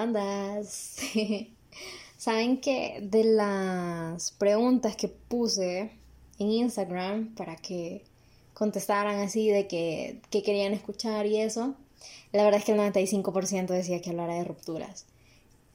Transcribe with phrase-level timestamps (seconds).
[0.00, 0.62] ¿Qué onda?
[2.16, 5.90] Saben que de las preguntas que puse
[6.38, 8.04] en Instagram para que
[8.54, 11.74] contestaran así de que, que querían escuchar y eso,
[12.32, 15.04] la verdad es que el 95% decía que hablara de rupturas.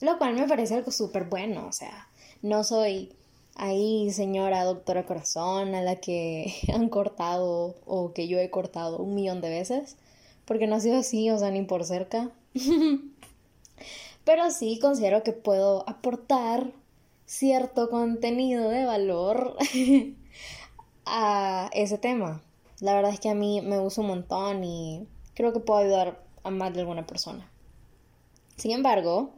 [0.02, 2.08] Lo cual me parece algo súper bueno, o sea,
[2.42, 3.12] no soy
[3.56, 9.14] ahí señora doctora corazón a la que han cortado o que yo he cortado un
[9.14, 9.98] millón de veces,
[10.46, 12.32] porque no ha sido así, o sea, ni por cerca.
[14.26, 16.72] Pero sí considero que puedo aportar
[17.26, 19.56] cierto contenido de valor
[21.06, 22.42] a ese tema.
[22.82, 26.22] La verdad es que a mí me gusta un montón y creo que puedo ayudar
[26.44, 27.50] a más de alguna persona.
[28.58, 29.32] Sin embargo,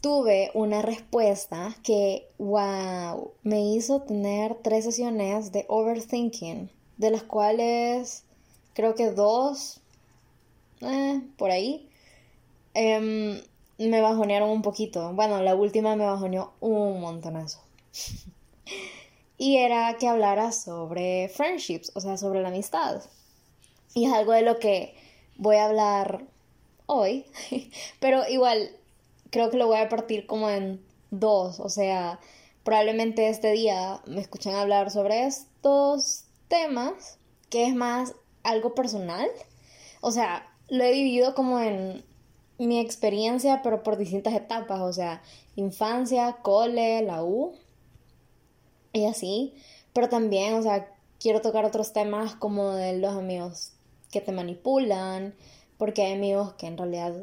[0.00, 8.24] tuve una respuesta que, wow, me hizo tener tres sesiones de overthinking, de las cuales
[8.74, 9.80] creo que dos,
[10.80, 11.88] eh, por ahí,
[12.74, 13.40] em,
[13.88, 15.12] me bajonearon un poquito.
[15.12, 17.60] Bueno, la última me bajoneó un montonazo.
[19.38, 23.02] y era que hablara sobre friendships, o sea, sobre la amistad.
[23.94, 24.94] Y es algo de lo que
[25.36, 26.24] voy a hablar
[26.86, 27.24] hoy,
[28.00, 28.70] pero igual
[29.30, 32.20] creo que lo voy a partir como en dos, o sea,
[32.64, 39.28] probablemente este día me escuchen hablar sobre estos temas, que es más algo personal,
[40.00, 42.04] o sea, lo he vivido como en
[42.66, 45.22] mi experiencia, pero por distintas etapas, o sea,
[45.56, 47.54] infancia, cole, la U
[48.92, 49.54] y así,
[49.92, 50.88] pero también, o sea,
[51.18, 53.72] quiero tocar otros temas como de los amigos
[54.10, 55.34] que te manipulan,
[55.78, 57.14] porque hay amigos que en realidad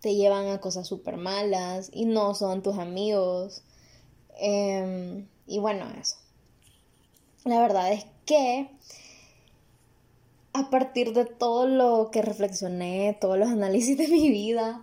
[0.00, 3.62] te llevan a cosas súper malas y no son tus amigos.
[4.38, 6.16] Em, y bueno, eso.
[7.44, 8.70] La verdad es que
[10.58, 14.82] a partir de todo lo que reflexioné, todos los análisis de mi vida,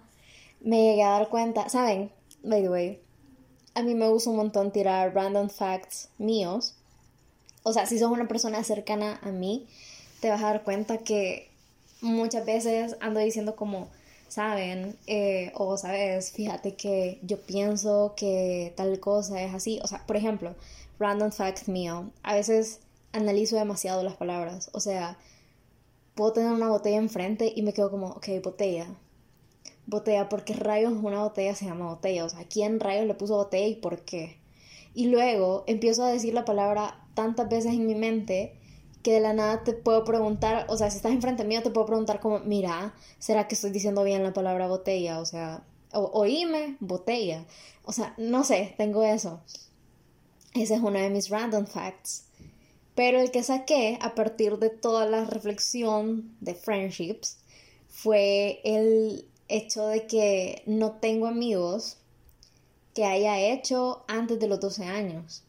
[0.61, 2.11] me llegué a dar cuenta, ¿saben?
[2.43, 3.01] By the way,
[3.73, 6.75] a mí me gusta un montón tirar random facts míos.
[7.63, 9.67] O sea, si sos una persona cercana a mí,
[10.19, 11.49] te vas a dar cuenta que
[12.01, 13.87] muchas veces ando diciendo como,
[14.27, 19.79] saben, eh, o sabes, fíjate que yo pienso que tal cosa es así.
[19.83, 20.55] O sea, por ejemplo,
[20.99, 22.79] random fact mío, a veces
[23.11, 24.69] analizo demasiado las palabras.
[24.73, 25.17] O sea,
[26.15, 28.87] puedo tener una botella enfrente y me quedo como, ok, botella.
[29.85, 32.25] Botella, ¿por qué rayos una botella se llama botella?
[32.25, 34.37] O sea, ¿quién rayos le puso botella y por qué?
[34.93, 38.57] Y luego empiezo a decir la palabra tantas veces en mi mente
[39.01, 41.85] que de la nada te puedo preguntar, o sea, si estás enfrente mío te puedo
[41.85, 45.19] preguntar como, mira, ¿será que estoy diciendo bien la palabra botella?
[45.19, 47.45] O sea, oíme, botella.
[47.83, 49.41] O sea, no sé, tengo eso.
[50.53, 52.25] Ese es uno de mis random facts.
[52.95, 57.37] Pero el que saqué a partir de toda la reflexión de friendships
[57.89, 61.97] fue el hecho de que no tengo amigos
[62.93, 65.43] que haya hecho antes de los 12 años.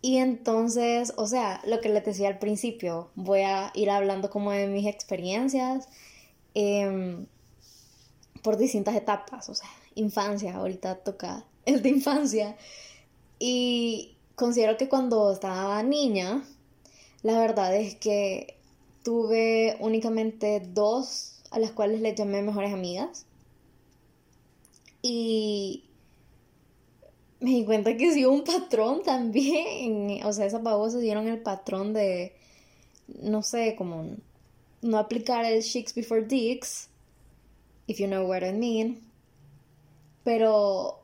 [0.00, 4.52] Y entonces, o sea, lo que les decía al principio, voy a ir hablando como
[4.52, 5.88] de mis experiencias
[6.54, 7.26] em,
[8.42, 12.56] por distintas etapas, o sea, infancia, ahorita toca el de infancia.
[13.40, 16.44] Y considero que cuando estaba niña,
[17.22, 18.56] la verdad es que
[19.02, 23.26] tuve únicamente dos a las cuales les llamé mejores amigas.
[25.02, 25.84] Y
[27.40, 30.20] me di cuenta que sí un patrón también.
[30.24, 32.32] O sea, esas babosas dieron el patrón de,
[33.22, 34.06] no sé, como
[34.82, 36.88] no aplicar el chicks before dicks,
[37.88, 39.00] if you know what I mean.
[40.22, 41.00] Pero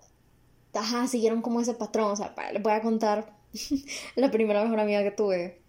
[0.74, 2.12] ajá, siguieron como ese patrón.
[2.12, 3.32] O sea, les voy a contar
[4.16, 5.60] la primera mejor amiga que tuve.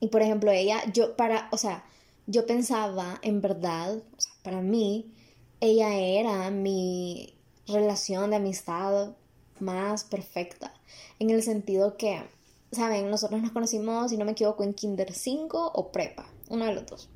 [0.00, 1.84] Y por ejemplo, ella, yo para, o sea,
[2.26, 5.12] yo pensaba en verdad, o sea, para mí,
[5.60, 7.34] ella era mi
[7.66, 9.14] relación de amistad
[9.60, 10.72] más perfecta.
[11.18, 12.22] En el sentido que,
[12.70, 16.74] saben, nosotros nos conocimos, si no me equivoco, en Kinder 5 o Prepa, uno de
[16.74, 17.08] los dos.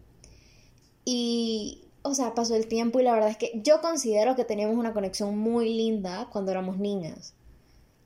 [1.05, 4.77] Y o sea, pasó el tiempo y la verdad es que yo considero que teníamos
[4.77, 7.35] una conexión muy linda cuando éramos niñas.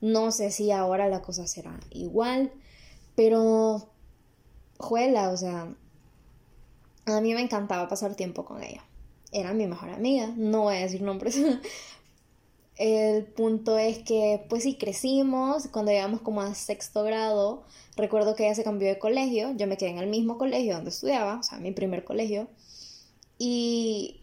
[0.00, 2.52] No sé si ahora la cosa será igual,
[3.14, 3.88] pero
[4.78, 5.74] juela, o sea,
[7.06, 8.84] a mí me encantaba pasar tiempo con ella.
[9.32, 11.38] Era mi mejor amiga, no voy a decir nombres.
[12.76, 15.68] El punto es que, pues sí, crecimos.
[15.68, 17.64] Cuando llegamos como a sexto grado,
[17.96, 19.52] recuerdo que ella se cambió de colegio.
[19.56, 22.48] Yo me quedé en el mismo colegio donde estudiaba, o sea, mi primer colegio.
[23.38, 24.20] Y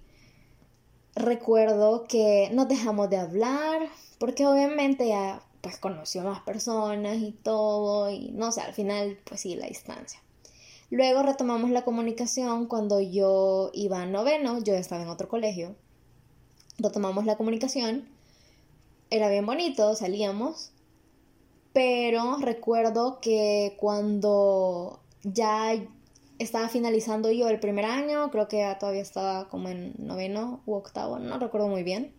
[1.16, 3.88] recuerdo que nos dejamos de hablar,
[4.20, 9.42] porque obviamente ya pues conoció más personas y todo, y no sé, al final pues
[9.42, 10.20] sí, la distancia.
[10.90, 15.76] Luego retomamos la comunicación cuando yo iba a noveno, yo estaba en otro colegio.
[16.78, 18.08] retomamos la comunicación.
[19.10, 20.72] Era bien bonito, salíamos.
[21.74, 25.74] Pero recuerdo que cuando ya
[26.40, 31.20] estaba finalizando yo el primer año, creo que todavía estaba como en noveno u octavo,
[31.20, 32.14] no recuerdo muy bien.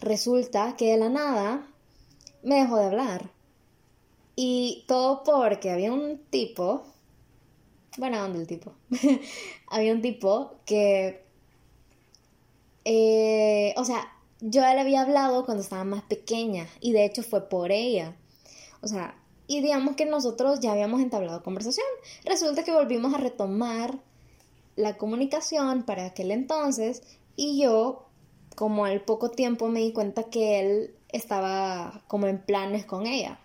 [0.00, 1.66] Resulta que de la nada
[2.42, 3.30] me dejó de hablar.
[4.36, 6.84] Y todo porque había un tipo,
[7.96, 8.72] bueno, ¿dónde el tipo?
[9.66, 11.24] había un tipo que,
[12.84, 17.48] eh, o sea, yo le había hablado cuando estaba más pequeña y de hecho fue
[17.48, 18.14] por ella.
[18.80, 19.16] O sea,
[19.48, 21.86] y digamos que nosotros ya habíamos entablado conversación.
[22.24, 23.98] Resulta que volvimos a retomar
[24.76, 27.02] la comunicación para aquel entonces
[27.34, 28.06] y yo,
[28.54, 33.40] como al poco tiempo, me di cuenta que él estaba como en planes con ella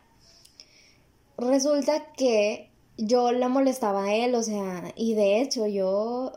[1.37, 6.33] resulta que yo la molestaba a él, o sea, y de hecho yo,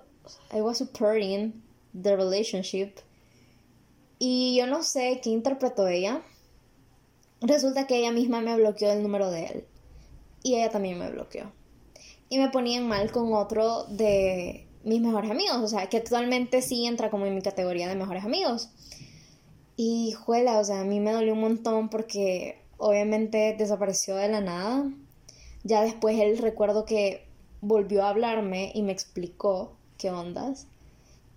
[0.52, 1.62] I was supporting
[2.00, 2.92] the relationship.
[4.18, 6.22] Y yo no sé qué interpretó ella.
[7.40, 9.64] Resulta que ella misma me bloqueó el número de él.
[10.42, 11.52] Y ella también me bloqueó.
[12.28, 15.58] Y me ponían mal con otro de mis mejores amigos.
[15.58, 18.70] O sea, que actualmente sí entra como en mi categoría de mejores amigos.
[19.76, 24.40] Y juela, o sea, a mí me dolió un montón porque obviamente desapareció de la
[24.40, 24.90] nada.
[25.64, 27.26] Ya después él recuerdo que
[27.60, 30.66] volvió a hablarme y me explicó qué ondas.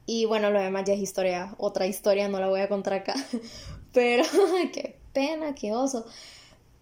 [0.06, 3.16] Y bueno, lo demás ya es historia, otra historia, no la voy a contar acá.
[3.94, 4.24] Pero
[4.74, 6.06] qué pena, qué oso.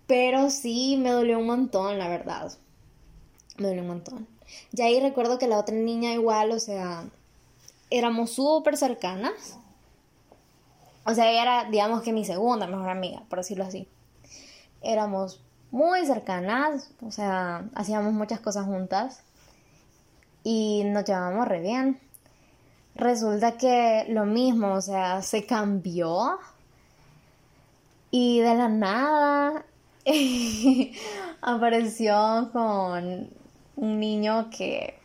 [0.08, 2.52] Pero sí me dolió un montón, la verdad.
[3.58, 4.28] Me dolió un montón.
[4.72, 7.06] Ya ahí recuerdo que la otra niña igual, o sea,
[7.90, 9.58] éramos súper cercanas.
[11.06, 13.88] O sea, ella era, digamos que mi segunda mejor amiga, por decirlo así
[14.82, 15.42] éramos
[15.72, 19.22] muy cercanas, o sea, hacíamos muchas cosas juntas
[20.44, 22.00] y nos llevábamos re bien.
[22.96, 26.40] Resulta que lo mismo, o sea, se cambió
[28.12, 29.66] y de la nada
[31.42, 33.30] apareció con
[33.76, 34.98] un niño que,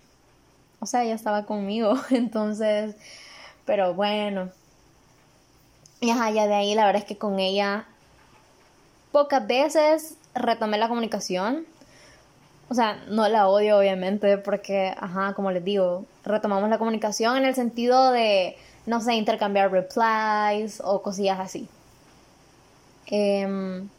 [0.80, 2.94] o sea, ya estaba conmigo, entonces,
[3.64, 4.50] pero bueno.
[6.00, 7.86] Y ajá, ya de ahí la verdad es que con ella
[9.12, 11.66] pocas veces retomé la comunicación.
[12.68, 17.44] O sea, no la odio obviamente porque, ajá, como les digo, retomamos la comunicación en
[17.44, 18.56] el sentido de,
[18.86, 21.68] no sé, intercambiar replies o cosillas así.
[23.14, 23.90] Em,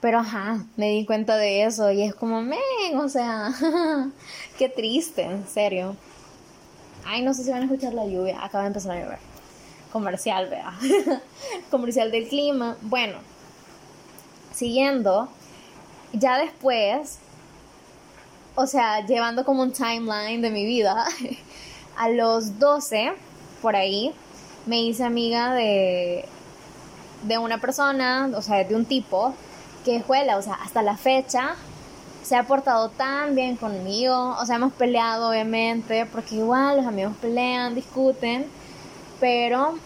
[0.00, 3.54] pero ajá, me di cuenta de eso y es como, men, o sea,
[4.58, 5.96] qué triste, en serio.
[7.06, 9.18] Ay, no sé si van a escuchar la lluvia, acaba de empezar a llover.
[9.92, 10.76] Comercial, vea.
[11.70, 12.76] Comercial del clima.
[12.82, 13.18] Bueno,
[14.52, 15.28] siguiendo,
[16.12, 17.18] ya después,
[18.56, 21.06] o sea, llevando como un timeline de mi vida,
[21.96, 23.12] a los 12,
[23.62, 24.12] por ahí,
[24.66, 26.28] me hice amiga de,
[27.24, 29.34] de una persona, o sea, de un tipo,
[29.84, 31.56] que juela, o sea, hasta la fecha
[32.22, 37.14] se ha portado tan bien conmigo, o sea, hemos peleado obviamente, porque igual los amigos
[37.20, 38.46] pelean, discuten,
[39.20, 39.78] pero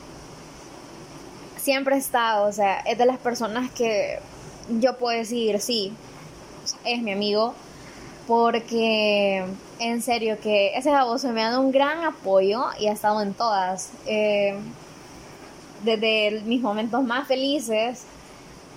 [1.57, 4.21] siempre he estado, o sea, es de las personas que
[4.79, 5.93] yo puedo decir, sí,
[6.85, 7.55] es mi amigo,
[8.29, 9.45] porque
[9.81, 13.33] en serio que ese baboso me ha dado un gran apoyo y ha estado en
[13.35, 13.91] todas.
[14.07, 14.57] Eh,
[15.85, 18.05] desde mis momentos más felices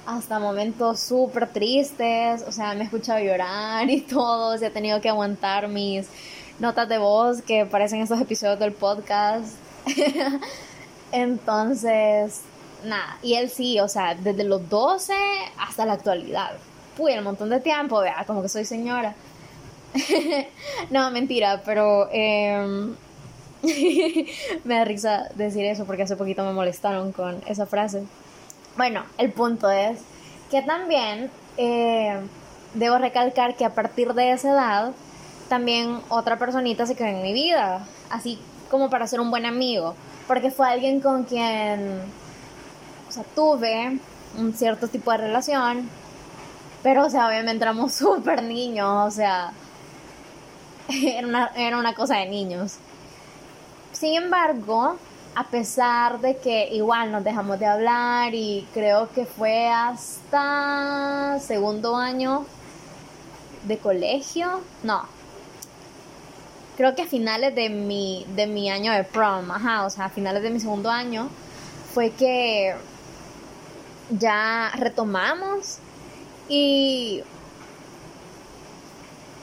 [0.06, 5.00] hasta momentos súper tristes, o sea, me he escuchado llorar y todo, se ha tenido
[5.02, 6.08] que aguantar mis
[6.60, 9.56] notas de voz que parecen esos episodios del podcast.
[11.12, 12.42] Entonces,
[12.86, 13.18] nada.
[13.22, 15.14] Y él sí, o sea, desde los 12
[15.58, 16.52] hasta la actualidad.
[16.96, 19.16] Fui un montón de tiempo, vea, como que soy señora.
[20.90, 22.96] no, mentira, pero em,
[24.64, 28.04] me da risa decir eso porque hace poquito me molestaron con esa frase.
[28.78, 30.00] Bueno, el punto es
[30.50, 32.20] que también eh,
[32.74, 34.92] debo recalcar que a partir de esa edad,
[35.50, 38.40] también otra personita se quedó en mi vida, así
[38.70, 39.96] como para ser un buen amigo,
[40.28, 42.02] porque fue alguien con quien
[43.10, 44.00] o sea, tuve
[44.38, 45.90] un cierto tipo de relación,
[46.82, 49.52] pero, o sea, obviamente éramos súper niños, o sea,
[50.90, 52.78] era una, era una cosa de niños.
[54.02, 54.98] Sin embargo,
[55.36, 61.96] a pesar de que igual nos dejamos de hablar y creo que fue hasta segundo
[61.96, 62.48] año
[63.68, 65.04] de colegio, no,
[66.78, 70.10] creo que a finales de mi, de mi año de prom, ajá, o sea, a
[70.10, 71.30] finales de mi segundo año,
[71.94, 72.74] fue que
[74.18, 75.78] ya retomamos
[76.50, 77.22] y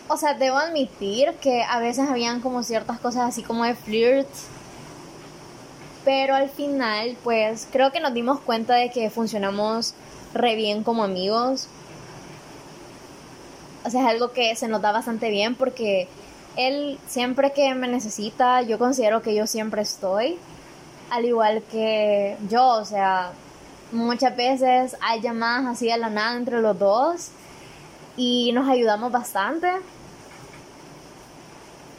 [0.08, 4.28] o sea, debo admitir que a veces habían como ciertas cosas así como de flirt.
[6.04, 9.94] Pero al final, pues creo que nos dimos cuenta de que funcionamos
[10.32, 11.68] re bien como amigos.
[13.84, 16.08] O sea, es algo que se nos da bastante bien porque
[16.56, 20.38] él siempre que me necesita, yo considero que yo siempre estoy.
[21.10, 23.32] Al igual que yo, o sea,
[23.92, 27.30] muchas veces hay llamadas así de la nada entre los dos
[28.16, 29.68] y nos ayudamos bastante.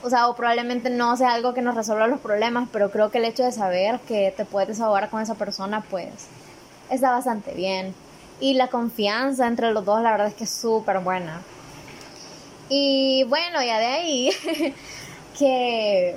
[0.02, 3.18] O sea, o probablemente no sea algo que nos resuelva los problemas, pero creo que
[3.18, 6.10] el hecho de saber que te puedes desahogar con esa persona, pues
[6.90, 7.94] está bastante bien.
[8.40, 11.42] Y la confianza entre los dos, la verdad es que es súper buena.
[12.70, 14.32] Y bueno, ya de ahí,
[15.38, 16.16] que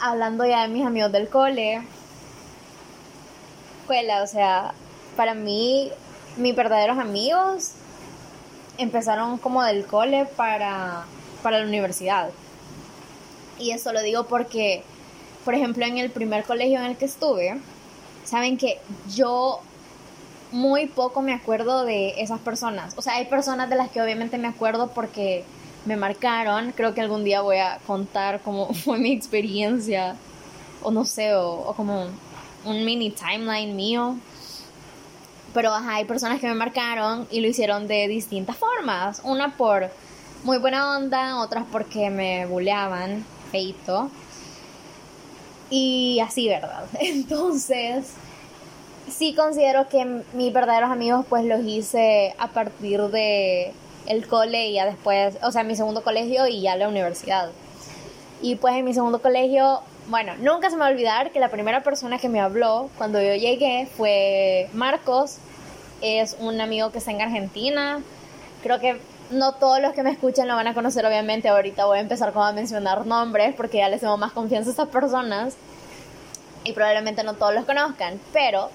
[0.00, 1.82] hablando ya de mis amigos del cole,
[3.80, 4.74] escuela, o sea,
[5.16, 5.90] para mí,
[6.36, 7.72] mis verdaderos amigos
[8.78, 11.04] empezaron como del cole para,
[11.42, 12.30] para la universidad.
[13.58, 14.82] Y eso lo digo porque,
[15.44, 17.58] por ejemplo, en el primer colegio en el que estuve,
[18.24, 18.78] saben que
[19.14, 19.60] yo
[20.54, 22.94] muy poco me acuerdo de esas personas.
[22.96, 25.44] O sea, hay personas de las que obviamente me acuerdo porque
[25.84, 26.72] me marcaron.
[26.72, 30.16] Creo que algún día voy a contar cómo fue mi experiencia,
[30.82, 32.06] o no sé, o, como
[32.64, 34.16] un mini timeline mío.
[35.52, 39.20] Pero hay personas que me marcaron y lo hicieron de distintas formas.
[39.24, 39.90] Una por
[40.44, 43.24] muy buena onda, otras porque me buleaban,
[45.70, 46.84] Y así, ¿verdad?
[47.00, 48.06] Entonces,
[49.10, 53.72] sí considero que mis verdaderos amigos pues los hice a partir de
[54.06, 57.50] el cole y ya después, o sea, mi segundo colegio y ya la universidad.
[58.42, 61.48] Y pues en mi segundo colegio, bueno, nunca se me va a olvidar que la
[61.48, 65.38] primera persona que me habló cuando yo llegué fue Marcos,
[66.02, 68.02] es un amigo que está en Argentina.
[68.62, 68.98] Creo que
[69.30, 71.48] no todos los que me escuchan lo van a conocer, obviamente.
[71.48, 74.72] Ahorita voy a empezar como a mencionar nombres porque ya les tengo más confianza a
[74.72, 75.54] estas personas
[76.64, 78.20] y probablemente no todos los conozcan.
[78.32, 78.70] Pero,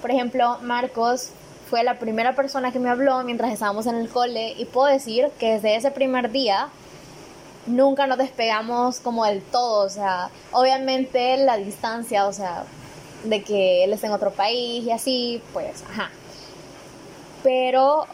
[0.00, 1.30] por ejemplo, Marcos
[1.68, 5.30] fue la primera persona que me habló mientras estábamos en el cole y puedo decir
[5.38, 6.68] que desde ese primer día
[7.66, 12.64] nunca nos despegamos como del todo, o sea, obviamente la distancia, o sea,
[13.24, 16.10] de que él está en otro país y así, pues, ajá.
[17.42, 18.06] Pero,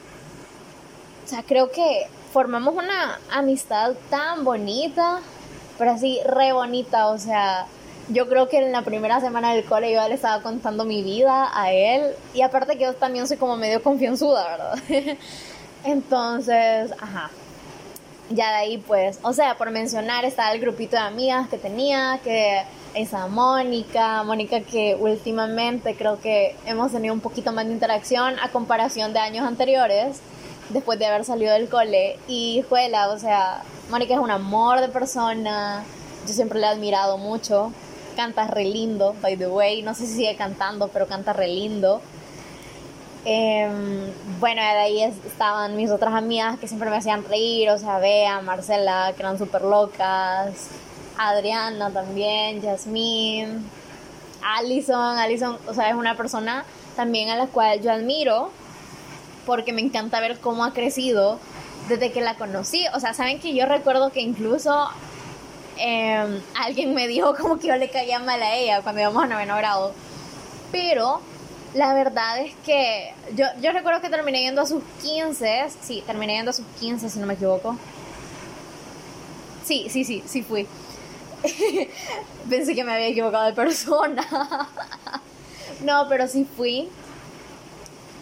[1.30, 5.20] o sea, creo que formamos una amistad tan bonita,
[5.78, 7.66] pero así re bonita, o sea,
[8.08, 11.48] yo creo que en la primera semana del cole yo le estaba contando mi vida
[11.54, 12.16] a él.
[12.34, 14.78] Y aparte que yo también soy como medio confianzuda, ¿verdad?
[15.84, 17.30] Entonces, ajá.
[18.30, 22.18] Ya de ahí pues, o sea, por mencionar, estaba el grupito de amigas que tenía,
[22.24, 22.62] que
[22.94, 28.48] esa Mónica, Mónica que últimamente creo que hemos tenido un poquito más de interacción a
[28.48, 30.20] comparación de años anteriores,
[30.70, 32.18] después de haber salido del cole.
[32.26, 35.84] Y Juela, o sea, Mónica es un amor de persona,
[36.26, 37.72] yo siempre le he admirado mucho
[38.20, 39.82] canta re lindo, by the way.
[39.82, 42.02] No sé si sigue cantando, pero canta re lindo.
[43.24, 47.98] Em, bueno, de ahí estaban mis otras amigas que siempre me hacían reír, o sea,
[47.98, 50.68] Bea, Marcela, que eran súper locas,
[51.18, 53.60] Adriana también, Jasmine,
[54.42, 56.64] Allison, Allison, o sea, es una persona
[56.96, 58.50] también a la cual yo admiro
[59.50, 61.40] porque me encanta ver cómo ha crecido
[61.88, 62.86] desde que la conocí.
[62.94, 64.88] O sea, saben que yo recuerdo que incluso
[65.82, 69.26] Em, alguien me dijo como que yo le caía mal a ella cuando íbamos a
[69.26, 69.94] noveno grado.
[70.70, 71.22] Pero
[71.72, 75.68] la verdad es que yo, yo recuerdo que terminé yendo a sus 15.
[75.80, 77.78] Sí, terminé yendo a sus 15, si no me equivoco.
[79.64, 80.66] Sí, sí, sí, sí fui.
[82.50, 84.22] Pensé que me había equivocado de persona.
[85.82, 86.90] no, pero sí fui.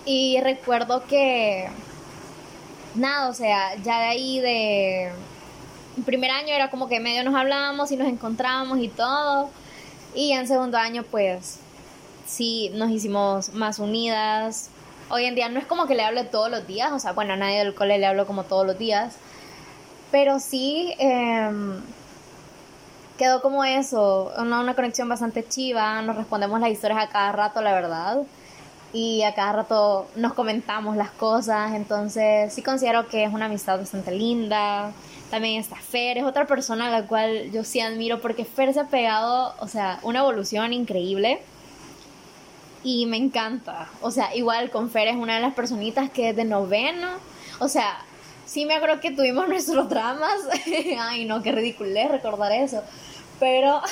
[0.09, 1.69] Y recuerdo que...
[2.95, 5.13] Nada, o sea, ya de ahí de
[6.07, 9.51] primer año era como que medio nos hablábamos y nos encontrábamos y todo.
[10.15, 11.59] Y en segundo año, pues,
[12.27, 14.71] sí, nos hicimos más unidas.
[15.11, 17.35] Hoy en día no es como que le hable todos los días, o sea, bueno,
[17.35, 19.17] a nadie del cole le hablo como todos los días.
[20.11, 21.83] Pero sí em,
[23.19, 27.61] quedó como eso, una, una conexión bastante chiva, nos respondemos las historias a cada rato,
[27.61, 28.23] la verdad.
[28.93, 33.79] Y a cada rato nos comentamos las cosas, entonces sí considero que es una amistad
[33.79, 34.93] bastante linda.
[35.31, 38.81] También está Fer, es otra persona a la cual yo sí admiro porque Fer se
[38.81, 41.43] ha pegado, o sea, una evolución increíble.
[42.83, 43.89] Y me encanta.
[44.01, 47.09] O sea, igual con Fer es una de las personitas que es de noveno.
[47.59, 47.99] O sea,
[48.47, 50.39] sí me acuerdo que tuvimos nuestros dramas.
[50.99, 52.83] Ay, no, qué ridículo recordar eso.
[53.39, 53.83] Pero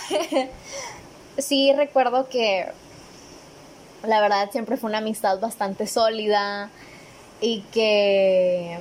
[1.39, 2.67] sí recuerdo que
[4.03, 6.71] la verdad siempre fue una amistad bastante sólida
[7.41, 8.79] y que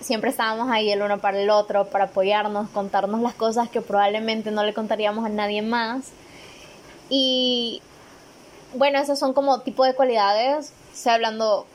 [0.00, 4.50] siempre estábamos ahí el uno para el otro, para apoyarnos, contarnos las cosas que probablemente
[4.50, 6.10] no le contaríamos a nadie más.
[7.08, 7.82] Y
[8.74, 11.66] bueno, esas son como tipo de cualidades, estoy hablando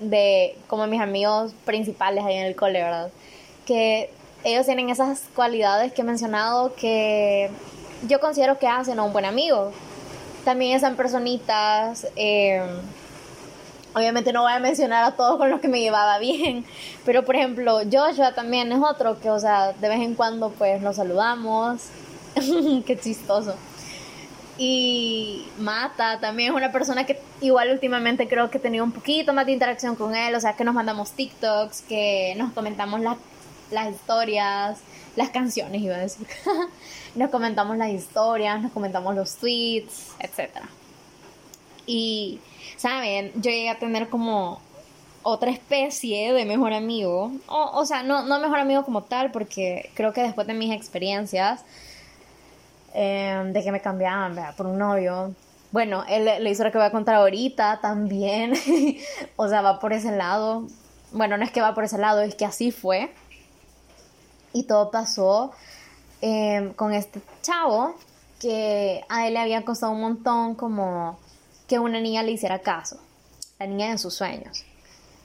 [0.00, 3.10] de como mis amigos principales ahí en el cole, ¿verdad?
[3.66, 4.10] Que
[4.42, 7.50] ellos tienen esas cualidades que he mencionado que
[8.06, 9.72] yo considero que hacen a un buen amigo.
[10.44, 12.62] También esas personitas, eh,
[13.94, 16.64] obviamente no voy a mencionar a todos con los que me llevaba bien,
[17.04, 20.82] pero por ejemplo Joshua también es otro que, o sea, de vez en cuando pues
[20.82, 21.82] nos saludamos,
[22.86, 23.54] qué chistoso.
[24.56, 29.32] Y Mata también es una persona que igual últimamente creo que he tenido un poquito
[29.32, 33.16] más de interacción con él, o sea, que nos mandamos TikToks, que nos comentamos las
[33.70, 34.78] historias,
[35.16, 36.26] las canciones, iba a decir.
[37.14, 40.50] nos comentamos las historias, nos comentamos los tweets, etc.
[41.86, 42.40] Y,
[42.76, 43.32] ¿saben?
[43.34, 44.60] Yo llegué a tener como
[45.22, 47.32] otra especie de mejor amigo.
[47.46, 51.64] O, sea, no, no mejor amigo como tal, porque creo que después de mis experiencias,
[52.96, 55.34] Em, de que me cambiaban por un novio.
[55.72, 58.54] Bueno, él le hizo lo que voy a contar ahorita también.
[59.36, 60.68] o sea, va por ese lado.
[61.10, 63.12] Bueno, no es que va por ese lado, es que así fue.
[64.54, 65.52] Y todo pasó
[66.22, 67.94] em, con este chavo
[68.40, 71.18] que a él le había costado un montón como
[71.68, 72.98] que una niña le hiciera caso.
[73.58, 74.64] La niña en sus sueños.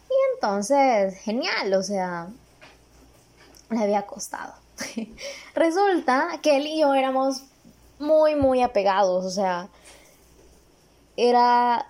[0.10, 2.28] Y entonces, genial, o sea,
[3.70, 4.54] le había costado.
[5.56, 7.44] Resulta que él y yo éramos
[8.00, 9.68] muy, muy apegados, o sea,
[11.18, 11.86] era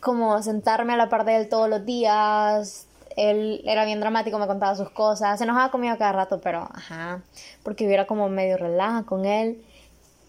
[0.00, 2.87] como sentarme a la par de él todos los días,
[3.18, 7.22] él era bien dramático, me contaba sus cosas, se enojaba conmigo cada rato, pero ajá,
[7.62, 9.64] porque hubiera como medio relaja con él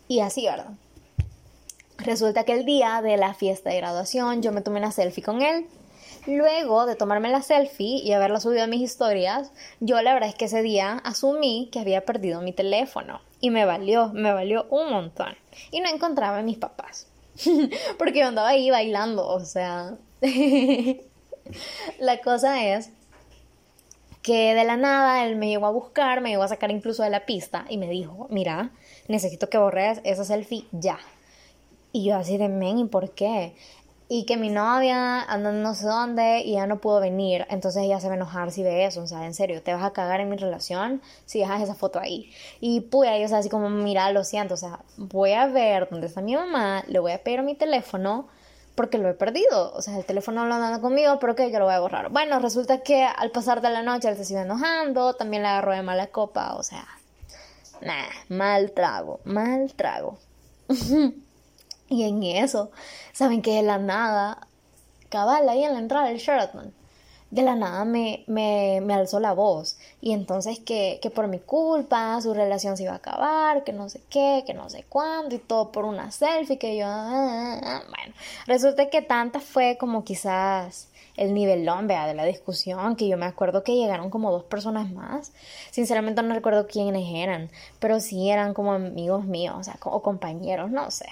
[0.08, 0.72] y así, ¿verdad?
[2.00, 5.42] Resulta que el día de la fiesta de graduación yo me tomé una selfie con
[5.42, 5.68] él.
[6.26, 10.36] Luego de tomarme la selfie y haberla subido a mis historias, yo la verdad es
[10.36, 13.22] que ese día asumí que había perdido mi teléfono.
[13.42, 15.36] Y me valió, me valió un montón.
[15.72, 17.08] Y no encontraba a mis papás.
[17.98, 19.96] Porque yo andaba ahí bailando, o sea.
[22.00, 22.92] la cosa es
[24.22, 27.10] que de la nada él me llegó a buscar, me llegó a sacar incluso de
[27.10, 28.72] la pista y me dijo, mira,
[29.08, 31.00] necesito que borres esa selfie ya.
[31.92, 33.54] Y yo así de men, ¿y por qué?
[34.12, 38.00] y que mi novia anda no sé dónde y ya no pudo venir, entonces ella
[38.00, 40.20] se va a enojar si ve eso, o sea, en serio, te vas a cagar
[40.20, 42.32] en mi relación si dejas esa foto ahí.
[42.60, 46.08] Y pues o sea, así como, mira, lo siento, o sea, voy a ver dónde
[46.08, 48.28] está mi mamá, le voy a pedir mi teléfono
[48.80, 51.66] porque lo he perdido, o sea, el teléfono lo anda conmigo, pero que yo lo
[51.66, 52.08] voy a borrar.
[52.12, 55.74] Bueno, resulta que al pasar de la noche él se sigue enojando, también le agarró
[55.74, 56.88] de mala copa, o sea,
[57.82, 60.18] nah, mal trago, mal trago.
[61.90, 62.72] Y en eso,
[63.12, 64.48] saben que de la nada,
[65.10, 66.74] cabal ahí en la entrada del Sheraton,
[67.32, 69.78] de la nada me, me, me alzó la voz.
[70.02, 73.90] Y entonces que, que, por mi culpa su relación se iba a acabar, que no
[73.90, 76.86] sé qué, que no sé cuándo, y todo por una selfie, que yo...
[76.88, 78.14] Ah, ah, ah, bueno,
[78.48, 83.26] resulta que tanta fue como quizás el nivelón, vea, de la discusión, que yo me
[83.26, 85.34] acuerdo que llegaron como dos personas más.
[85.70, 90.72] Sinceramente no recuerdo quiénes eran, pero sí eran como amigos míos, o sea, o compañeros,
[90.72, 91.08] no sé.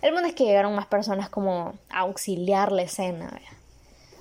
[0.00, 3.38] El mundo es que llegaron más personas como a auxiliar la escena,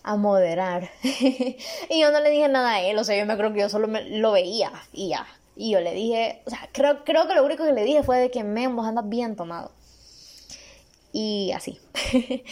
[0.04, 0.90] a moderar.
[1.04, 3.70] y yo no le dije nada a él, o sea, yo me creo que yo
[3.70, 5.26] solo lo veía y ya.
[5.56, 8.18] Y yo le dije, o sea, creo, creo que lo único que le dije fue
[8.18, 9.72] de que me vos andas bien tomado.
[11.12, 11.80] Y así.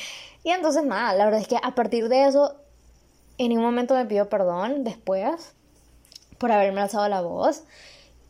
[0.43, 2.55] y entonces nada, la verdad es que a partir de eso,
[3.37, 5.53] en ningún momento me pidió perdón después
[6.37, 7.63] por haberme alzado la voz.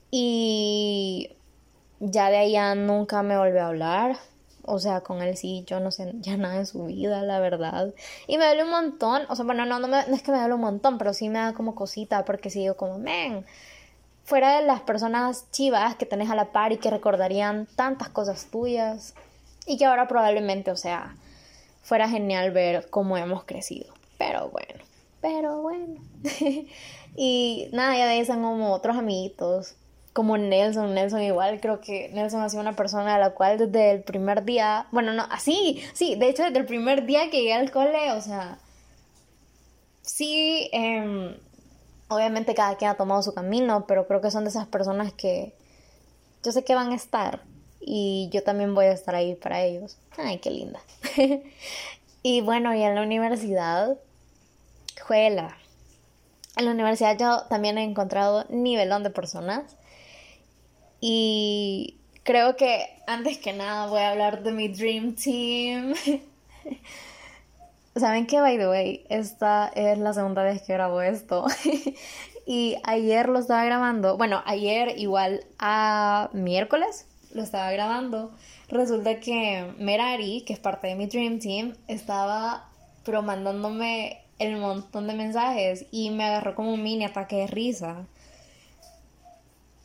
[0.09, 1.31] Y
[1.99, 4.17] ya de ahí ya nunca me volvió a hablar.
[4.63, 7.93] O sea, con él sí, yo no sé ya nada de su vida, la verdad.
[8.27, 9.23] Y me duele un montón.
[9.29, 11.39] O sea, bueno, no, no, no es que me duele un montón, pero sí me
[11.39, 13.45] da como cosita porque sigo como, men,
[14.23, 18.47] fuera de las personas chivas que tenés a la par y que recordarían tantas cosas
[18.51, 19.13] tuyas.
[19.65, 21.15] Y que ahora probablemente, o sea,
[21.83, 23.93] fuera genial ver cómo hemos crecido.
[24.17, 24.83] Pero bueno,
[25.21, 25.95] pero bueno.
[27.15, 29.75] y nada, ya de ahí son como otros amiguitos
[30.13, 33.91] como Nelson, Nelson igual, creo que Nelson ha sido una persona a la cual desde
[33.91, 37.53] el primer día, bueno, no, así, sí, de hecho desde el primer día que llegué
[37.53, 38.59] al cole, o sea,
[40.01, 41.37] sí, em,
[42.09, 45.53] obviamente cada quien ha tomado su camino, pero creo que son de esas personas que
[46.43, 47.41] yo sé que van a estar
[47.79, 49.97] y yo también voy a estar ahí para ellos.
[50.17, 50.81] Ay, qué linda.
[52.23, 53.97] y bueno, y en la universidad,
[55.01, 55.57] juela.
[56.57, 59.77] En la universidad yo también he encontrado nivelón de personas
[61.01, 65.93] y creo que antes que nada voy a hablar de mi Dream Team.
[67.95, 69.05] ¿Saben qué, by the way?
[69.09, 71.45] Esta es la segunda vez que grabo esto.
[72.45, 74.15] y ayer lo estaba grabando.
[74.15, 77.07] Bueno, ayer igual a miércoles.
[77.33, 78.31] lo estaba grabando,
[78.69, 82.69] resulta que Merari, que es parte de mi Dream Team, estaba
[83.03, 88.05] pero mandándome el montón de mensajes y me agarró como un mini ataque de risa.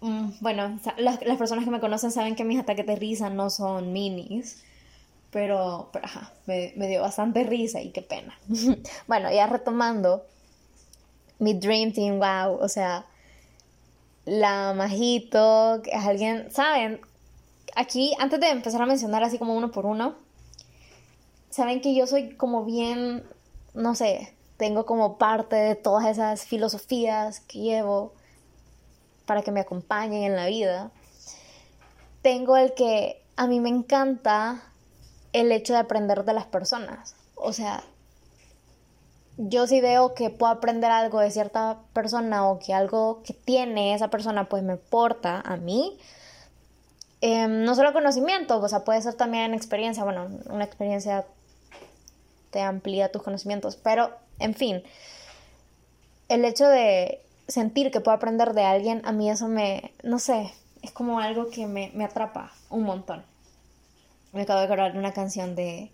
[0.01, 3.93] Mm, bueno, las, personas que me conocen saben que mis ataques de risa no son
[3.93, 4.63] minis.
[5.31, 8.39] Pero, pero ajá, me, me dio bastante risa y qué pena.
[9.07, 10.25] bueno, ya retomando,
[11.39, 13.07] mi Dream Team, wow, o sea,
[14.25, 17.01] la Majito, que es alguien, ¿saben?
[17.75, 20.15] Aquí, antes de empezar a mencionar así como uno por uno,
[21.51, 23.25] saben que yo soy como bien,
[23.75, 28.15] no sé, tengo como parte de todas esas filosofías que llevo
[29.27, 30.91] para que me acompañen en la vida.
[32.23, 34.62] Tengo el que a mí me encanta
[35.33, 37.15] el hecho de aprender de las personas.
[37.35, 37.85] O sea,
[39.37, 43.95] yo si veo que puedo aprender algo de cierta persona o que algo que tiene
[43.95, 45.99] esa persona pues me aporta a mí,
[47.21, 51.27] em, no solo conocimiento, o sea, puede ser también experiencia, bueno, una experiencia
[52.51, 54.83] te amplía tus conocimientos, pero en fin,
[56.29, 60.53] el hecho de sentir que puedo aprender de alguien, a mí eso me, no sé,
[60.83, 63.25] es como algo que me, me atrapa un montón.
[64.33, 65.91] Me acabo de acordar de una canción de,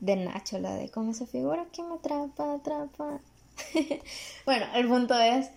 [0.00, 3.20] de Nacho, la de con esa figura que me atrapa, atrapa.
[4.46, 5.50] bueno, el punto es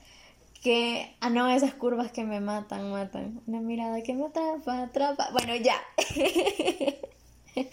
[0.61, 3.41] que, ah, no, esas curvas que me matan, matan.
[3.47, 5.29] Una mirada que me atrapa, atrapa.
[5.31, 5.77] Bueno, ya.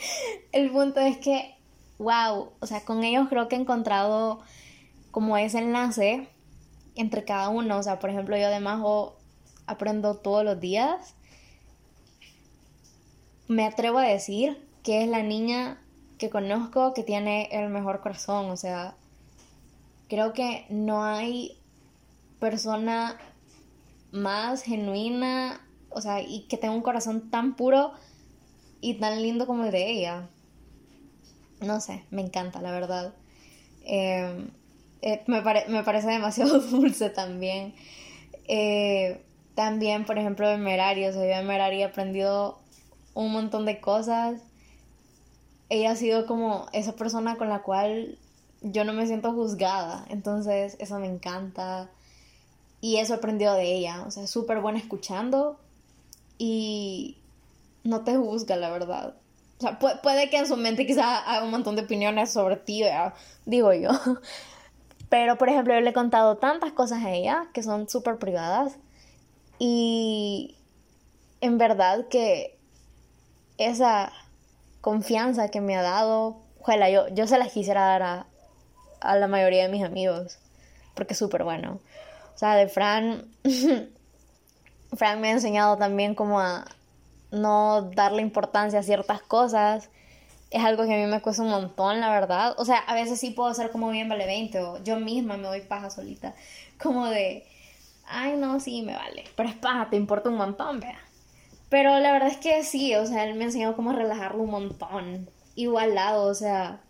[0.52, 1.54] el punto es que,
[1.98, 4.40] wow, o sea, con ellos creo que he encontrado
[5.10, 6.28] como ese enlace
[6.94, 7.78] entre cada uno.
[7.78, 8.82] O sea, por ejemplo, yo además
[9.66, 11.14] aprendo todos los días.
[13.48, 15.80] Me atrevo a decir que es la niña
[16.18, 18.50] que conozco que tiene el mejor corazón.
[18.50, 18.94] O sea,
[20.08, 21.58] creo que no hay
[22.38, 23.18] persona
[24.10, 27.92] más genuina, o sea, y que tenga un corazón tan puro
[28.80, 30.28] y tan lindo como el de ella.
[31.60, 33.14] No sé, me encanta, la verdad.
[33.84, 34.48] Eh,
[35.02, 37.74] eh, me, parece demasiado dulce también.
[38.46, 39.20] Eh,
[39.54, 42.58] también, por ejemplo, de Merari, o sea, yo de Merari he aprendido
[43.14, 44.40] un montón de cosas.
[45.68, 48.18] Ella ha sido como esa persona con la cual
[48.62, 51.90] yo no me siento juzgada, entonces eso me encanta.
[52.80, 55.58] Y eso he aprendido de ella, o sea, es súper buena escuchando
[56.38, 57.18] y
[57.84, 59.14] no te juzga, la verdad.
[59.58, 62.82] O sea, puede, que en su mente quizá haga un montón de opiniones sobre ti,
[63.46, 63.90] digo yo.
[65.12, 68.78] Pero, por ejemplo, yo le he contado tantas cosas a ella que son súper privadas.
[69.58, 70.56] Y
[71.42, 72.58] en verdad que
[73.58, 74.10] esa
[74.80, 78.26] confianza que me ha dado, ojalá yo, yo se las quisiera dar a,
[79.02, 80.38] a la mayoría de mis amigos.
[80.94, 81.78] Porque es súper bueno.
[82.34, 83.26] O sea, de Fran,
[84.94, 86.64] Fran me ha enseñado también como a
[87.30, 89.90] no darle importancia a ciertas cosas
[90.52, 92.54] es algo que a mí me cuesta un montón, la verdad.
[92.58, 95.48] O sea, a veces sí puedo ser como bien vale 20 o yo misma me
[95.48, 96.34] doy paja solita.
[96.82, 97.46] Como de,
[98.06, 99.24] ay, no, sí, me vale.
[99.36, 100.98] Pero es paja, te importa un montón, vea.
[101.70, 105.30] Pero la verdad es que sí, o sea, él me enseñó cómo relajarlo un montón.
[105.54, 106.80] Igual lado, o sea,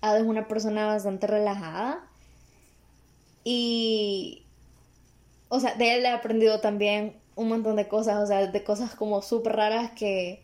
[0.00, 2.00] Ado es una persona bastante relajada.
[3.44, 4.44] Y,
[5.48, 8.94] o sea, de él he aprendido también un montón de cosas, o sea, de cosas
[8.94, 10.41] como súper raras que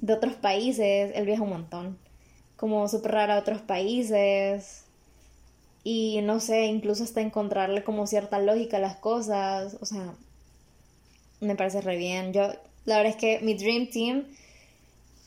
[0.00, 1.98] de otros países, él viaja un montón,
[2.56, 4.84] como súper rara a otros países.
[5.84, 10.14] Y no sé, incluso hasta encontrarle como cierta lógica a las cosas, o sea,
[11.40, 12.32] me parece re bien.
[12.32, 12.48] Yo,
[12.84, 14.26] la verdad es que mi Dream Team,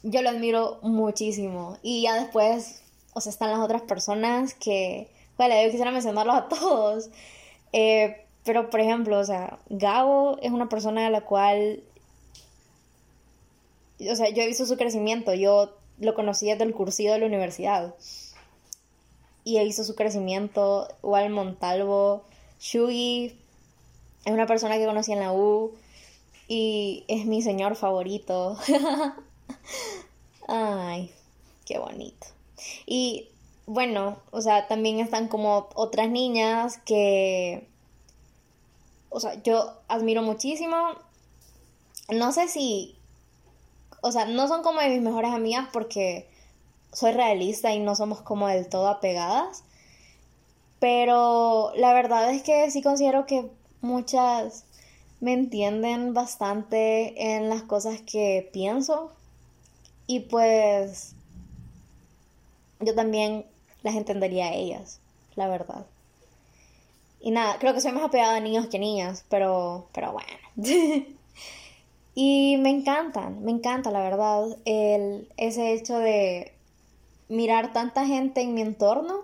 [0.04, 1.78] yo lo admiro muchísimo.
[1.82, 6.48] Y ya después, o sea, están las otras personas que, bueno, yo quisiera mencionarlos a
[6.50, 7.10] todos,
[7.74, 11.84] eh, pero por ejemplo, o sea, Gabo es una persona a la cual
[14.10, 17.26] o sea, yo he visto su crecimiento, yo lo conocí desde el cursillo de la
[17.28, 17.96] universidad.
[19.44, 22.24] Y he visto su crecimiento, igual Montalvo,
[22.60, 23.36] Shugi,
[24.26, 25.74] es una persona que conocí en la U
[26.48, 28.58] y es mi señor favorito.
[30.48, 31.12] Ay,
[31.66, 32.28] qué bonito.
[32.86, 33.30] Y
[33.66, 37.68] bueno, o sea, también están como otras niñas que,
[39.10, 40.76] o sea, yo admiro muchísimo.
[42.10, 42.96] No sé si
[44.02, 46.28] o sea, no son como de mis mejores amigas porque
[46.92, 49.64] soy realista y no somos como del todo apegadas.
[50.80, 53.48] Pero la verdad es que sí considero que
[53.82, 54.66] muchas
[55.20, 59.12] me entienden bastante en las cosas que pienso.
[60.08, 61.14] Y pues
[62.80, 63.46] yo también
[63.84, 65.00] las entendería a ellas,
[65.36, 65.86] la verdad.
[67.20, 70.28] Y nada, creo que soy más apegada a niños que niñas, pero, pero bueno.
[72.14, 76.54] Y me encantan, me encanta la verdad el, ese hecho de
[77.30, 79.22] mirar tanta gente en mi entorno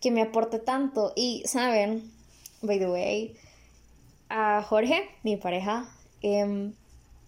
[0.00, 1.12] que me aporte tanto.
[1.14, 2.10] Y saben,
[2.62, 3.36] by the way,
[4.30, 5.88] a Jorge, mi pareja,
[6.22, 6.72] em,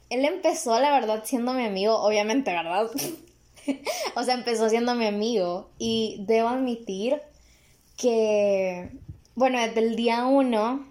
[0.08, 2.90] él empezó la verdad siendo mi amigo, obviamente, ¿verdad?
[4.16, 7.20] o sea, empezó siendo mi amigo y debo admitir
[7.96, 8.90] que,
[9.34, 10.86] bueno, desde el día uno,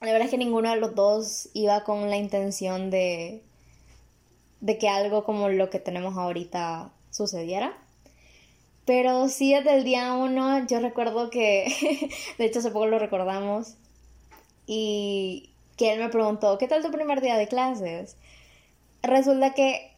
[0.00, 3.42] la verdad es que ninguno de los dos iba con la intención de,
[4.60, 7.76] de que algo como lo que tenemos ahorita sucediera.
[8.86, 12.08] Pero sí desde el día uno yo recuerdo que,
[12.38, 13.74] de hecho hace poco lo recordamos,
[14.66, 18.16] y que él me preguntó, ¿qué tal tu primer día de clases?
[19.02, 19.92] Resulta que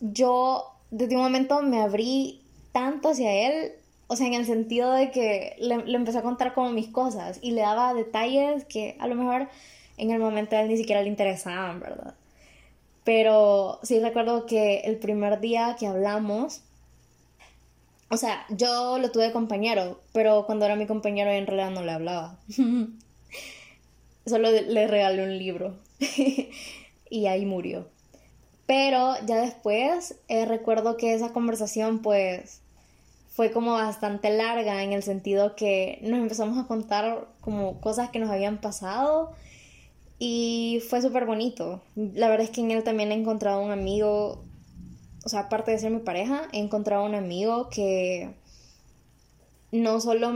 [0.00, 2.40] yo desde un momento me abrí
[2.72, 3.72] tanto hacia él,
[4.06, 7.52] o sea, en el sentido de que le, empecé a contar como mis cosas y
[7.52, 9.48] le daba detalles que a lo mejor
[9.96, 12.14] en el momento a él ni siquiera le interesaban, ¿verdad?
[13.04, 16.62] Pero sí recuerdo que el primer día que hablamos,
[18.10, 21.82] o sea, yo lo tuve de compañero, pero cuando era mi compañero en realidad no
[21.82, 22.38] le hablaba.
[24.26, 25.74] Solo le regalé un libro
[27.10, 27.88] y ahí murió.
[28.66, 32.62] Pero ya después eh, recuerdo que esa conversación pues
[33.34, 38.20] fue como bastante larga en el sentido que nos empezamos a contar como cosas que
[38.20, 39.32] nos habían pasado
[40.20, 41.82] y fue súper bonito.
[41.96, 44.44] La verdad es que en él también he encontrado un amigo,
[45.24, 48.30] o sea, aparte de ser mi pareja, he encontrado un amigo que
[49.72, 50.30] no solo,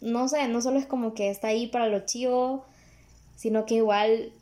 [0.00, 2.64] no sé, no solo es como que está ahí para lo chivo,
[3.34, 4.32] sino que igual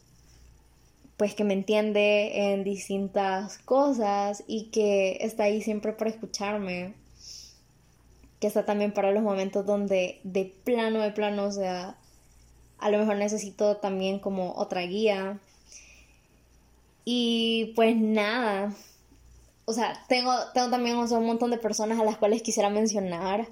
[1.16, 7.00] pues que me entiende en distintas cosas y que está ahí siempre para escucharme.
[8.42, 11.96] Que está también para los momentos donde de plano, de plano, o sea,
[12.78, 15.38] a lo mejor necesito también como otra guía.
[17.04, 18.74] Y pues nada,
[19.64, 23.46] o sea, tengo, tengo también un montón de personas a las cuales quisiera mencionar.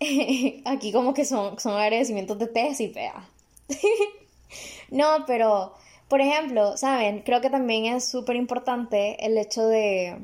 [0.64, 3.28] Aquí como que son, son agradecimientos de tesis, vea.
[4.90, 5.72] no, pero
[6.08, 7.22] por ejemplo, ¿saben?
[7.22, 10.18] Creo que también es súper importante el hecho de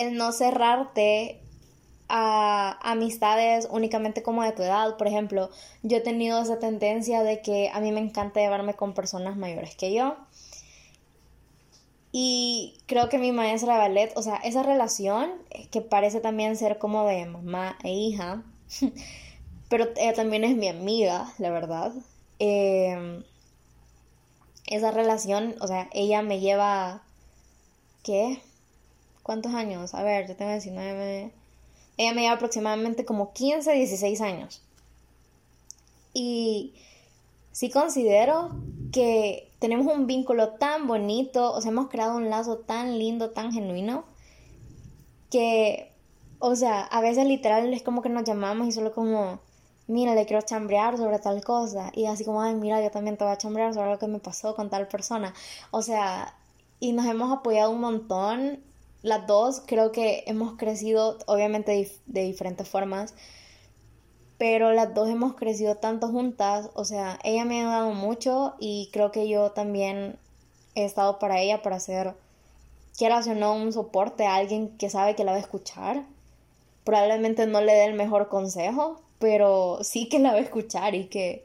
[0.00, 1.40] el no cerrarte
[2.08, 4.96] a amistades únicamente como de tu edad.
[4.96, 5.50] Por ejemplo,
[5.82, 9.76] yo he tenido esa tendencia de que a mí me encanta llevarme con personas mayores
[9.76, 10.16] que yo.
[12.12, 15.30] Y creo que mi maestra de ballet, o sea, esa relación
[15.70, 18.42] que parece también ser como de mamá e hija,
[19.68, 21.92] pero ella también es mi amiga, la verdad.
[22.40, 23.22] Eh,
[24.66, 27.02] esa relación, o sea, ella me lleva,
[28.02, 28.42] ¿qué?
[29.22, 29.94] ¿Cuántos años?
[29.94, 31.32] A ver, yo tengo 19.
[31.96, 34.62] Ella me lleva aproximadamente como 15, 16 años.
[36.14, 36.74] Y
[37.52, 38.50] sí considero
[38.92, 43.52] que tenemos un vínculo tan bonito, o sea, hemos creado un lazo tan lindo, tan
[43.52, 44.04] genuino,
[45.30, 45.92] que,
[46.38, 49.38] o sea, a veces literal es como que nos llamamos y solo como
[49.90, 51.90] mira, le quiero chambrear sobre tal cosa.
[51.94, 54.20] Y así como, ay, mira, yo también te voy a chambrear sobre lo que me
[54.20, 55.34] pasó con tal persona.
[55.70, 56.34] O sea,
[56.78, 58.60] y nos hemos apoyado un montón.
[59.02, 63.14] Las dos creo que hemos crecido, obviamente de, diferentes formas,
[64.36, 66.70] pero las dos hemos crecido tanto juntas.
[66.74, 70.18] O sea, ella me ha dado mucho y creo que yo también
[70.74, 72.14] he estado para ella para hacer,
[72.96, 76.04] quieras o no, un soporte a alguien que sabe que la va a escuchar.
[76.84, 81.06] Probablemente no le dé el mejor consejo, pero sí que la voy a escuchar y
[81.06, 81.44] que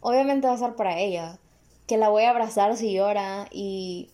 [0.00, 1.38] obviamente va a ser para ella,
[1.86, 4.10] que la voy a abrazar si llora y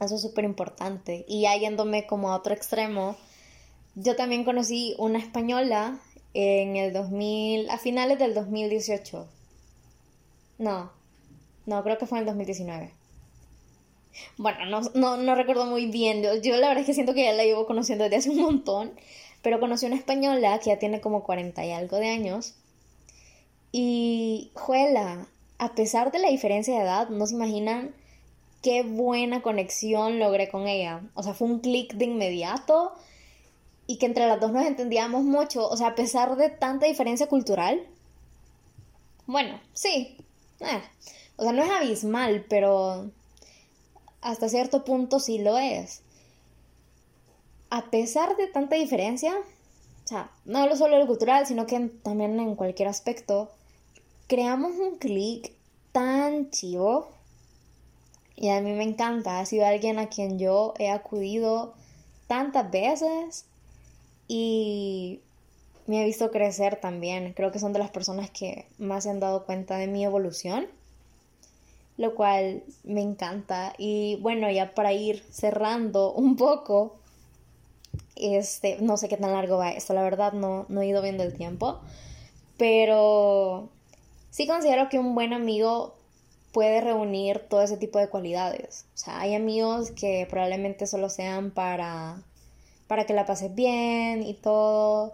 [0.00, 1.24] eso es súper importante.
[1.28, 3.16] Y ya yéndome como a otro extremo,
[3.94, 6.00] yo también conocí una española
[6.34, 9.28] en el 2000, a finales del 2018.
[10.58, 10.90] No,
[11.66, 12.92] no, creo que fue en el 2019.
[14.36, 16.22] Bueno, no, no, no recuerdo muy bien.
[16.22, 18.40] Yo, yo, la verdad es que siento que ya la llevo conociendo desde hace un
[18.40, 18.92] montón.
[19.42, 22.54] Pero conocí una española que ya tiene como 40 y algo de años.
[23.72, 27.94] Y, juela, a pesar de la diferencia de edad, no se imaginan
[28.62, 31.02] qué buena conexión logré con ella.
[31.14, 32.92] O sea, fue un clic de inmediato
[33.86, 35.68] y que entre las dos nos entendíamos mucho.
[35.68, 37.86] O sea, a pesar de tanta diferencia cultural.
[39.26, 40.16] Bueno, sí.
[40.60, 40.82] Eh,
[41.36, 43.10] o sea, no es abismal, pero
[44.20, 46.02] hasta cierto punto sí lo es
[47.70, 52.56] a pesar de tanta diferencia, o sea, no solo lo cultural, sino que también en
[52.56, 53.50] cualquier aspecto,
[54.26, 55.52] creamos un clic
[55.92, 57.12] tan chivo
[58.40, 59.38] y a mí me encanta.
[59.38, 61.74] Ha sido alguien a quien yo he acudido
[62.26, 63.44] tantas veces
[64.28, 65.20] y
[65.86, 67.34] me he visto crecer también.
[67.34, 70.68] Creo que son de las personas que más se han dado cuenta de mi evolución.
[71.98, 73.74] lo cual me encanta.
[73.76, 76.96] Y bueno, ya para ir cerrando un poco,
[78.16, 81.22] este, no sé qué tan largo va esto, la verdad no, no he ido viendo
[81.24, 81.80] el tiempo,
[82.56, 83.68] pero
[84.30, 85.99] sí considero que un buen amigo
[86.52, 88.86] puede reunir todo ese tipo de cualidades.
[88.94, 92.22] O sea, hay amigos que probablemente solo sean para,
[92.86, 95.12] para que la pases bien y todo.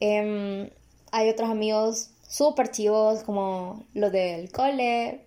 [0.00, 0.70] Em,
[1.12, 5.20] hay otros amigos súper chivos como los del cole,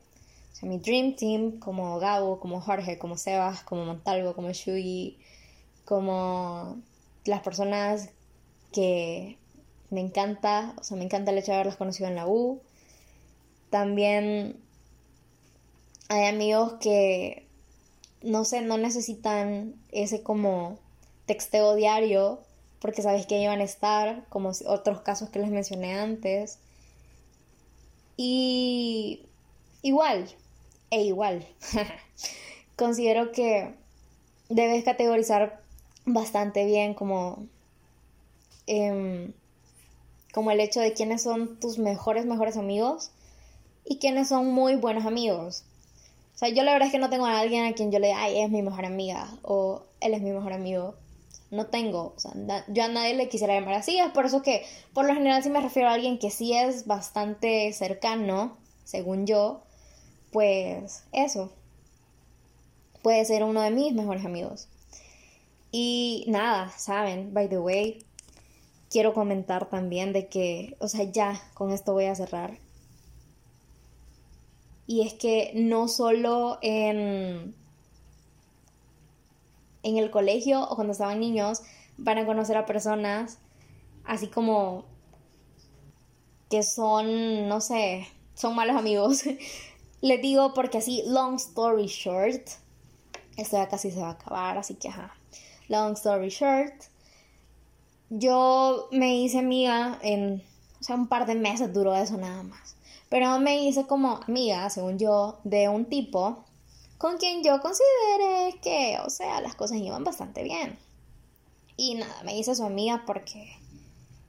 [0.51, 5.17] o sea, mi Dream Team, como Gabo, como Jorge, como Sebas, como Montalvo, como Shui,
[5.85, 6.77] como
[7.25, 8.09] las personas
[8.73, 9.37] que
[9.89, 12.61] me encanta, o sea, me encanta el hecho de haberlas conocido en la U.
[13.69, 14.57] También
[16.09, 17.47] hay amigos que,
[18.21, 20.79] no sé, no necesitan ese como
[21.25, 22.39] texteo diario
[22.79, 26.59] porque sabes que van a estar, como otros casos que les mencioné antes.
[28.15, 29.25] Y
[29.81, 30.29] igual,
[30.89, 31.45] e igual,
[32.75, 33.75] considero que
[34.49, 35.61] debes categorizar
[36.05, 37.47] bastante bien como,
[38.67, 39.33] em,
[40.33, 43.11] como el hecho de quiénes son tus mejores, mejores amigos
[43.85, 45.63] y quiénes son muy buenos amigos.
[46.37, 48.09] O sea, yo la verdad es que no tengo a alguien a quien yo le
[48.09, 50.93] diga, ay, es mi mejor amiga o él es mi mejor amigo.
[51.49, 52.31] No tengo, o sea,
[52.67, 55.49] yo a nadie le quisiera llamar así, es por eso que por lo general si
[55.49, 59.63] me refiero a alguien que sí es bastante cercano, según yo,
[60.31, 61.51] pues eso,
[63.01, 64.67] puede ser uno de mis mejores amigos.
[65.71, 68.05] Y nada, saben, by the way,
[68.91, 72.59] quiero comentar también de que, o sea, ya con esto voy a cerrar.
[74.87, 77.53] Y es que no solo en,
[79.83, 81.61] en el colegio o cuando estaban niños
[81.97, 83.39] van a conocer a personas
[84.05, 84.85] así como
[86.49, 89.23] que son, no sé, son malos amigos.
[90.01, 92.47] Les digo porque así, long story short,
[93.35, 95.17] esto ya casi se va a acabar, así que ajá
[95.69, 96.73] long story short,
[98.09, 100.43] yo me hice amiga en,
[100.79, 102.75] o sea, un par de meses duró eso nada más.
[103.09, 106.43] Pero me hice como amiga, según yo, de un tipo
[106.97, 110.77] con quien yo consideré que, o sea, las cosas iban bastante bien.
[111.75, 113.55] Y nada, me hice su amiga porque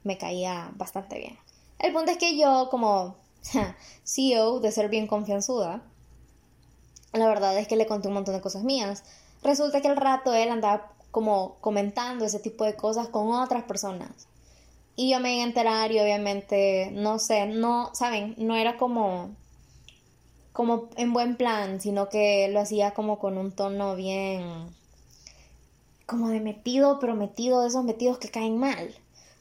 [0.04, 1.38] me caía bastante bien.
[1.78, 3.16] El punto es que yo, como
[4.04, 5.82] CEO de ser bien confianzuda,
[7.12, 9.02] la verdad es que le conté un montón de cosas mías.
[9.42, 14.27] Resulta que el rato él andaba como comentando ese tipo de cosas con otras personas.
[15.00, 19.30] Y yo me iba a enterar y obviamente, no sé, no, saben, no era como
[20.52, 24.74] como en buen plan, sino que lo hacía como con un tono bien
[26.04, 28.92] como de metido, pero metido de esos metidos que caen mal.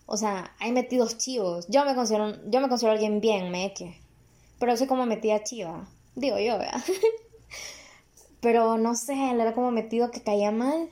[0.06, 1.66] O sea, hay metidos chivos.
[1.70, 4.00] Yo me considero, yo me considero alguien bien meque.
[4.60, 5.88] Pero sé como metida chiva.
[6.14, 6.84] Digo yo, ¿verdad?
[8.42, 10.88] pero no sé, él era como metido que caía mal.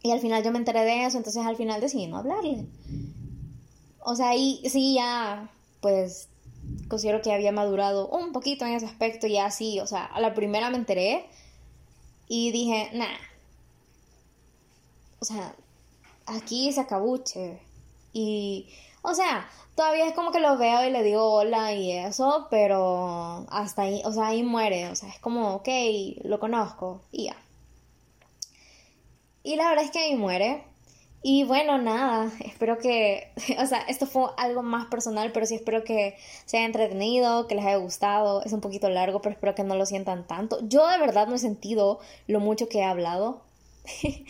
[0.00, 2.66] Y al final yo me enteré de eso, entonces al final decidí no hablarle.
[4.04, 6.28] O sea, ahí sí ya, pues,
[6.88, 10.34] considero que había madurado un poquito en ese aspecto y así, o sea, a la
[10.34, 11.26] primera me enteré
[12.28, 13.16] y dije, nah.
[15.20, 15.54] O sea,
[16.26, 17.60] aquí se acabuche.
[18.12, 18.68] Y,
[19.02, 23.46] o sea, todavía es como que lo veo y le digo hola y eso, pero
[23.50, 24.88] hasta ahí, o sea, ahí muere.
[24.88, 25.68] O sea, es como, ok,
[26.24, 27.36] lo conozco y ya.
[29.42, 30.64] Y la verdad es que ahí muere.
[31.22, 35.84] Y bueno, nada, espero que, o sea, esto fue algo más personal, pero sí espero
[35.84, 38.42] que se haya entretenido, que les haya gustado.
[38.42, 40.58] Es un poquito largo, pero espero que no lo sientan tanto.
[40.68, 43.42] Yo de verdad no he sentido lo mucho que he hablado.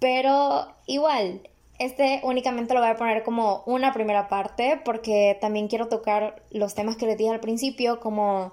[0.00, 1.40] pero igual,
[1.78, 6.74] este únicamente lo voy a poner como una primera parte, porque también quiero tocar los
[6.74, 8.52] temas que les dije al principio, como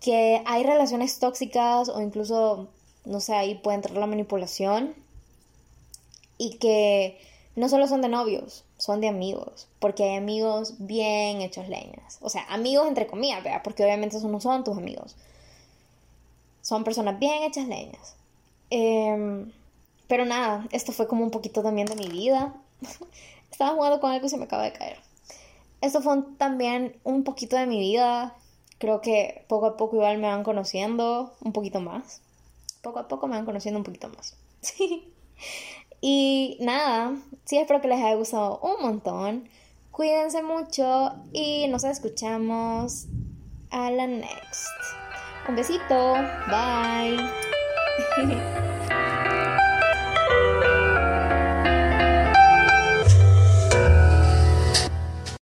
[0.00, 2.68] que hay relaciones tóxicas o incluso,
[3.04, 4.94] no sé, ahí puede entrar la manipulación
[6.42, 7.20] y que
[7.54, 12.18] no solo son de novios, son de amigos, porque hay amigos bien hechos leñas.
[12.20, 13.60] O sea, amigos entre comillas, ¿verdad?
[13.62, 15.14] Porque obviamente esos no son tus amigos.
[16.60, 18.16] Son personas bien hechas leñas.
[18.70, 19.52] Em,
[20.08, 22.54] pero nada, esto fue como un poquito también de mi vida.
[23.52, 24.98] Estaba jugando con algo y se me acaba de caer.
[25.80, 28.34] Esto fue también un poquito de mi vida.
[28.78, 32.20] Creo que poco a poco igual me van conociendo un poquito más.
[32.82, 34.36] Poco a poco me van conociendo un poquito más.
[34.62, 35.12] Sí.
[36.04, 39.48] Y nada, sí espero que les haya gustado un montón.
[39.92, 43.06] Cuídense mucho y nos escuchamos
[43.70, 44.66] a la next.
[45.48, 46.14] Un besito,
[46.48, 47.16] bye.